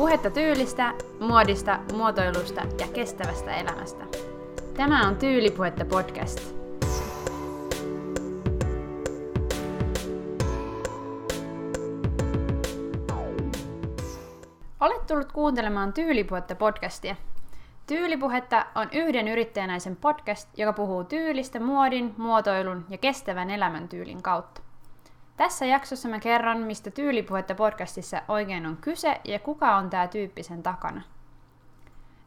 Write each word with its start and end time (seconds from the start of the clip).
Puhetta 0.00 0.30
tyylistä, 0.30 0.94
muodista, 1.20 1.78
muotoilusta 1.92 2.60
ja 2.60 2.88
kestävästä 2.92 3.56
elämästä. 3.56 4.04
Tämä 4.76 5.08
on 5.08 5.16
Tyylipuhetta 5.16 5.84
podcast. 5.84 6.40
Olet 14.80 15.06
tullut 15.06 15.32
kuuntelemaan 15.32 15.92
Tyylipuhetta 15.92 16.54
podcastia. 16.54 17.16
Tyylipuhetta 17.86 18.66
on 18.74 18.88
yhden 18.92 19.28
yrittäjänäisen 19.28 19.96
podcast, 19.96 20.58
joka 20.58 20.72
puhuu 20.72 21.04
tyylistä, 21.04 21.60
muodin, 21.60 22.14
muotoilun 22.16 22.84
ja 22.88 22.98
kestävän 22.98 23.50
elämäntyylin 23.50 24.22
kautta. 24.22 24.69
Tässä 25.40 25.66
jaksossa 25.66 26.08
mä 26.08 26.18
kerron, 26.18 26.58
mistä 26.58 26.90
Tyylipuhetta 26.90 27.54
podcastissa 27.54 28.22
oikein 28.28 28.66
on 28.66 28.76
kyse 28.76 29.20
ja 29.24 29.38
kuka 29.38 29.76
on 29.76 29.90
tämä 29.90 30.08
tyyppi 30.08 30.42
sen 30.42 30.62
takana. 30.62 31.02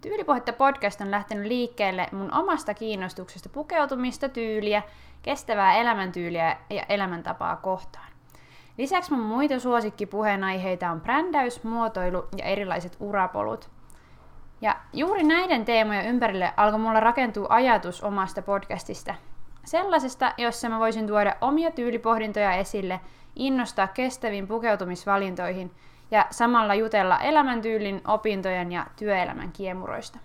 Tyylipuhetta 0.00 0.52
podcast 0.52 1.00
on 1.00 1.10
lähtenyt 1.10 1.46
liikkeelle 1.46 2.06
mun 2.12 2.34
omasta 2.34 2.74
kiinnostuksesta 2.74 3.48
pukeutumista, 3.48 4.28
tyyliä, 4.28 4.82
kestävää 5.22 5.74
elämäntyyliä 5.74 6.56
ja 6.70 6.82
elämäntapaa 6.88 7.56
kohtaan. 7.56 8.08
Lisäksi 8.78 9.12
mun 9.12 9.24
muita 9.24 9.60
suosikkipuheenaiheita 9.60 10.90
on 10.90 11.00
brändäys, 11.00 11.64
muotoilu 11.64 12.28
ja 12.36 12.44
erilaiset 12.44 12.96
urapolut. 13.00 13.70
Ja 14.60 14.76
juuri 14.92 15.22
näiden 15.22 15.64
teemojen 15.64 16.06
ympärille 16.06 16.52
alkoi 16.56 16.80
mulla 16.80 17.00
rakentua 17.00 17.46
ajatus 17.50 18.02
omasta 18.02 18.42
podcastista– 18.42 19.14
Sellaisesta, 19.70 20.34
jossa 20.36 20.68
mä 20.68 20.78
voisin 20.78 21.06
tuoda 21.06 21.36
omia 21.40 21.70
tyylipohdintoja 21.70 22.52
esille, 22.52 23.00
innostaa 23.36 23.86
kestäviin 23.86 24.48
pukeutumisvalintoihin 24.48 25.70
ja 26.10 26.26
samalla 26.30 26.74
jutella 26.74 27.18
elämäntyylin, 27.18 28.00
opintojen 28.06 28.72
ja 28.72 28.86
työelämän 28.96 29.52
kiemuroista. 29.52 30.18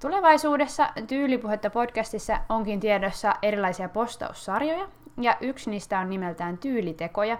Tulevaisuudessa 0.00 0.88
Tyylipuhetta 1.06 1.70
podcastissa 1.70 2.38
onkin 2.48 2.80
tiedossa 2.80 3.34
erilaisia 3.42 3.88
postaussarjoja, 3.88 4.88
ja 5.20 5.36
yksi 5.40 5.70
niistä 5.70 5.98
on 5.98 6.10
nimeltään 6.10 6.58
Tyylitekoja, 6.58 7.38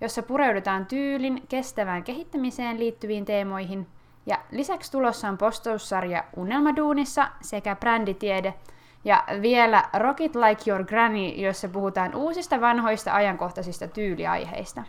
jossa 0.00 0.22
pureudutaan 0.22 0.86
tyylin 0.86 1.42
kestävään 1.48 2.04
kehittämiseen 2.04 2.78
liittyviin 2.80 3.24
teemoihin, 3.24 3.86
ja 4.26 4.38
lisäksi 4.50 4.92
tulossa 4.92 5.28
on 5.28 5.38
postaussarja 5.38 6.24
Unelmaduunissa 6.36 7.28
sekä 7.40 7.76
bränditiede– 7.76 8.54
ja 9.04 9.24
vielä 9.42 9.84
Rock 9.98 10.20
It 10.20 10.36
Like 10.36 10.70
Your 10.70 10.84
Granny, 10.84 11.28
jossa 11.28 11.68
puhutaan 11.68 12.14
uusista 12.14 12.60
vanhoista 12.60 13.14
ajankohtaisista 13.14 13.88
tyyliaiheista. 13.88 14.84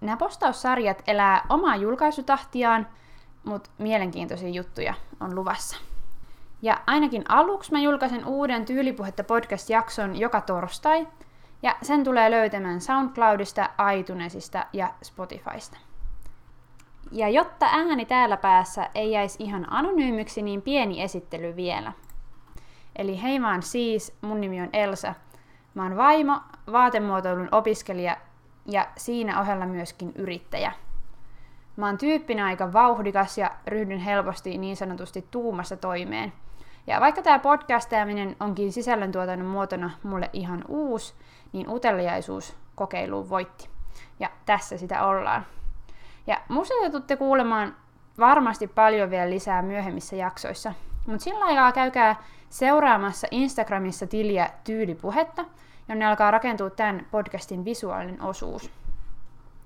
Nämä 0.00 0.16
postaussarjat 0.16 1.02
elää 1.06 1.46
omaa 1.48 1.76
julkaisutahtiaan, 1.76 2.86
mutta 3.44 3.70
mielenkiintoisia 3.78 4.48
juttuja 4.48 4.94
on 5.20 5.34
luvassa. 5.34 5.76
Ja 6.62 6.80
ainakin 6.86 7.24
aluksi 7.28 7.72
mä 7.72 7.80
julkaisen 7.80 8.26
uuden 8.26 8.64
Tyylipuhetta 8.64 9.24
podcast-jakson 9.24 10.16
joka 10.16 10.40
torstai, 10.40 11.08
ja 11.62 11.76
sen 11.82 12.04
tulee 12.04 12.30
löytämään 12.30 12.80
SoundCloudista, 12.80 13.70
iTunesista 13.98 14.66
ja 14.72 14.94
Spotifysta. 15.02 15.76
Ja 17.12 17.28
jotta 17.28 17.66
ääni 17.72 18.06
täällä 18.06 18.36
päässä 18.36 18.90
ei 18.94 19.12
jäisi 19.12 19.42
ihan 19.42 19.72
anonyymiksi, 19.72 20.42
niin 20.42 20.62
pieni 20.62 21.02
esittely 21.02 21.56
vielä– 21.56 21.92
Eli 22.96 23.22
hei 23.22 23.40
oon 23.40 23.62
siis, 23.62 24.18
mun 24.20 24.40
nimi 24.40 24.60
on 24.62 24.68
Elsa. 24.72 25.14
Mä 25.74 25.82
oon 25.82 25.96
vaimo, 25.96 26.40
vaatemuotoilun 26.72 27.48
opiskelija 27.52 28.16
ja 28.66 28.86
siinä 28.96 29.40
ohella 29.40 29.66
myöskin 29.66 30.12
yrittäjä. 30.14 30.72
Mä 31.76 31.86
oon 31.86 31.98
tyyppinä 31.98 32.46
aika 32.46 32.72
vauhdikas 32.72 33.38
ja 33.38 33.50
ryhdyn 33.66 33.98
helposti 33.98 34.58
niin 34.58 34.76
sanotusti 34.76 35.26
tuumassa 35.30 35.76
toimeen. 35.76 36.32
Ja 36.86 37.00
vaikka 37.00 37.22
tämä 37.22 37.38
podcastaaminen 37.38 38.36
onkin 38.40 38.72
sisällöntuotannon 38.72 39.48
muotona 39.48 39.90
mulle 40.02 40.30
ihan 40.32 40.64
uusi, 40.68 41.14
niin 41.52 41.70
uteliaisuus 41.70 42.56
kokeiluun 42.74 43.30
voitti. 43.30 43.68
Ja 44.20 44.30
tässä 44.46 44.78
sitä 44.78 45.06
ollaan. 45.06 45.46
Ja 46.26 46.40
musta 46.48 46.74
kuulemaan 47.16 47.76
varmasti 48.18 48.66
paljon 48.66 49.10
vielä 49.10 49.30
lisää 49.30 49.62
myöhemmissä 49.62 50.16
jaksoissa. 50.16 50.74
Mutta 51.10 51.24
sillä 51.24 51.44
aikaa 51.44 51.72
käykää 51.72 52.22
seuraamassa 52.50 53.26
Instagramissa 53.30 54.06
tiliä 54.06 54.50
Tyylipuhetta, 54.64 55.44
jonne 55.88 56.06
alkaa 56.06 56.30
rakentua 56.30 56.70
tämän 56.70 57.06
podcastin 57.10 57.64
visuaalinen 57.64 58.22
osuus. 58.22 58.70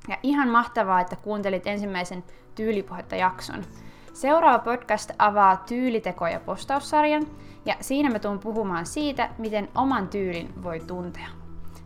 Ja 0.09 0.19
ihan 0.23 0.49
mahtavaa, 0.49 1.01
että 1.01 1.17
kuuntelit 1.17 1.67
ensimmäisen 1.67 2.25
Tyylipuhetta 2.55 3.17
jakson. 3.17 3.65
Seuraava 4.13 4.59
podcast 4.59 5.11
avaa 5.19 5.57
tyylitekoja 5.57 6.41
postaussarjan, 6.41 7.27
ja 7.67 7.75
siinä 7.81 8.11
me 8.11 8.19
tuun 8.19 8.39
puhumaan 8.39 8.87
siitä, 8.87 9.31
miten 9.39 9.69
oman 9.75 10.09
tyylin 10.09 10.63
voi 10.63 10.81
tuntea. 10.81 11.29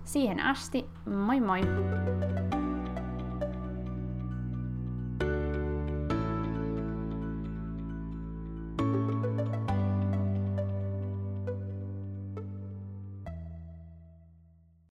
Siihen 0.04 0.40
asti, 0.40 0.86
moi 1.06 1.40
moi! 1.40 1.60